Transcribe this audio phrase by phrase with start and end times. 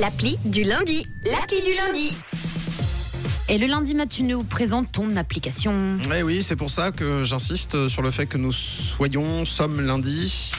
[0.00, 1.06] L'appli du lundi.
[1.24, 2.16] L'appli du lundi.
[3.48, 5.98] Et le lundi matin, tu nous présentes ton application.
[6.14, 10.52] Eh oui, c'est pour ça que j'insiste sur le fait que nous soyons, sommes lundi.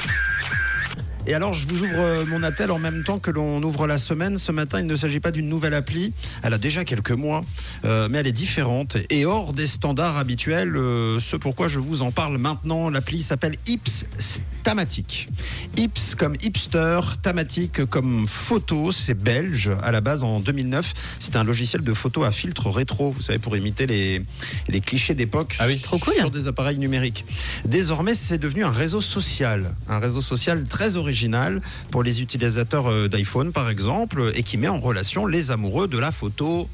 [1.28, 3.98] Et alors, je vous ouvre euh, mon attel en même temps que l'on ouvre la
[3.98, 4.38] semaine.
[4.38, 6.14] Ce matin, il ne s'agit pas d'une nouvelle appli.
[6.44, 7.42] Elle a déjà quelques mois,
[7.86, 10.76] euh, mais elle est différente et hors des standards habituels.
[10.76, 12.90] Euh, ce pourquoi je vous en parle maintenant.
[12.90, 14.06] L'appli s'appelle Ips
[14.64, 15.30] Tamatic.
[15.78, 18.92] Ips comme hipster, Tamatic comme photo.
[18.92, 20.94] C'est belge à la base en 2009.
[21.20, 24.24] C'est un logiciel de photo à filtre rétro, vous savez, pour imiter les,
[24.68, 25.80] les clichés d'époque Ah oui.
[25.80, 26.14] Trop cool.
[26.14, 27.26] sur des appareils numériques.
[27.66, 31.19] Désormais, c'est devenu un réseau social, un réseau social très original
[31.92, 35.98] pour les utilisateurs euh, d'iPhone par exemple, et qui met en relation les amoureux de
[35.98, 36.68] la photo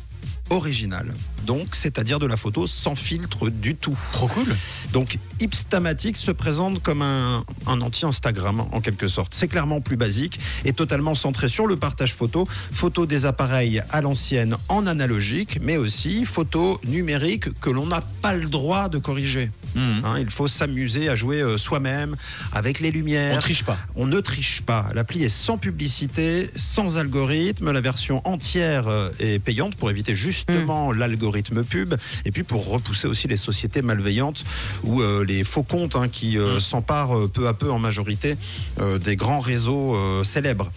[0.50, 1.14] originale.
[1.46, 3.98] Donc, c'est-à-dire de la photo sans filtre du tout.
[4.12, 4.56] Trop cool.
[4.94, 9.34] Donc, Ipstamatic se présente comme un, un anti-Instagram, en quelque sorte.
[9.34, 12.48] C'est clairement plus basique et totalement centré sur le partage photo.
[12.72, 18.34] Photo des appareils à l'ancienne en analogique, mais aussi photo numérique que l'on n'a pas
[18.34, 19.52] le droit de corriger.
[19.76, 20.02] Mhm.
[20.04, 22.16] Hein, il faut s'amuser à jouer euh, soi-même,
[22.54, 23.38] avec les lumières.
[23.38, 23.78] On triche pas.
[23.96, 24.90] On ne triche pas.
[24.94, 27.72] L'appli est sans publicité, sans algorithme.
[27.72, 31.94] La version entière euh, est payante pour éviter justement l'algorithme pub
[32.26, 34.44] et puis pour repousser aussi les sociétés malveillantes
[34.84, 38.36] ou euh, les faux comptes hein, qui euh, s'emparent euh, peu à peu en majorité
[38.80, 40.72] euh, des grands réseaux célèbres.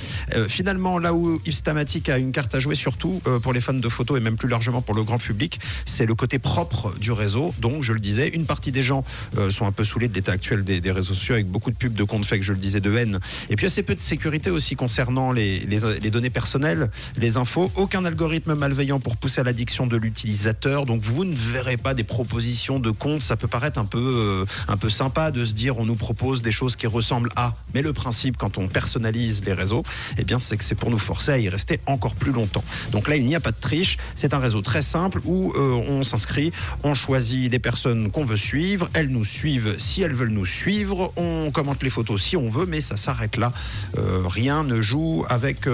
[0.48, 4.18] Finalement, là où Ipstamatic a une carte à jouer, surtout pour les fans de photos
[4.18, 7.54] et même plus largement pour le grand public, c'est le côté propre du réseau.
[7.60, 9.04] Donc, je le disais, une partie des gens
[9.50, 11.94] sont un peu saoulés de l'état actuel des, des réseaux sociaux avec beaucoup de pubs,
[11.94, 13.18] de comptes faits, je le disais, de haine.
[13.50, 17.70] Et puis assez peu de sécurité aussi concernant les, les- les données personnelles, les infos.
[17.76, 20.86] Aucun algorithme malveillant pour pousser à l'addiction de l'utilisateur.
[20.86, 23.22] Donc vous ne verrez pas des propositions de comptes.
[23.22, 26.40] Ça peut paraître un peu, euh, un peu sympa de se dire on nous propose
[26.40, 27.52] des choses qui ressemblent à.
[27.74, 29.82] Mais le principe quand on personnalise les réseaux,
[30.16, 32.64] eh bien c'est que c'est pour nous forcer à y rester encore plus longtemps.
[32.92, 33.98] Donc là il n'y a pas de triche.
[34.14, 36.52] C'est un réseau très simple où euh, on s'inscrit,
[36.84, 41.12] on choisit les personnes qu'on veut suivre, elles nous suivent si elles veulent nous suivre,
[41.16, 43.52] on commente les photos si on veut, mais ça s'arrête là.
[43.98, 45.66] Euh, rien ne joue avec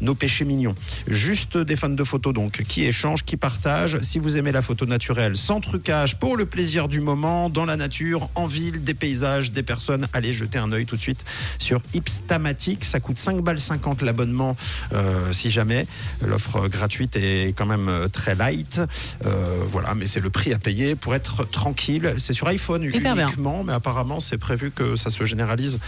[0.00, 0.74] nos péchés mignons.
[1.06, 4.00] Juste des fans de photos donc qui échangent, qui partagent.
[4.02, 7.76] Si vous aimez la photo naturelle, sans trucage, pour le plaisir du moment, dans la
[7.76, 11.24] nature, en ville, des paysages, des personnes, allez jeter un œil tout de suite
[11.58, 12.84] sur Ipstamatic.
[12.84, 14.56] Ça coûte 5 balles 50 l'abonnement
[14.92, 15.86] euh, si jamais.
[16.22, 18.80] L'offre gratuite est quand même euh, très light.
[19.24, 22.14] Euh, voilà, mais c'est le prix à payer pour être tranquille.
[22.18, 23.26] C'est sur iPhone Hyper bien.
[23.26, 25.78] uniquement, mais apparemment c'est prévu que ça se généralise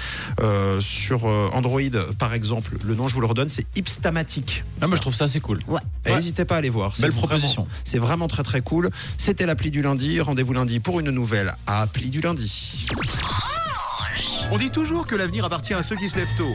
[0.40, 1.80] euh, sur Android
[2.18, 2.76] par exemple.
[2.84, 4.64] Le nom, je vous le redonne, c'est Ipstamatic.
[4.80, 5.60] Ah, moi, je trouve ça assez cool.
[5.66, 5.80] Ouais.
[6.06, 6.94] N'hésitez pas à aller voir.
[6.96, 7.66] C'est Belle vraiment- proposition.
[7.84, 8.90] C'est vraiment très très cool.
[9.18, 10.20] C'était l'appli du lundi.
[10.20, 12.86] Rendez-vous lundi pour une nouvelle appli du lundi.
[14.50, 16.54] On dit toujours que l'avenir appartient à ceux qui se lèvent tôt.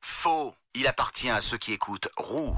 [0.00, 0.54] Faux.
[0.76, 2.50] Il appartient à ceux qui écoutent Rouge.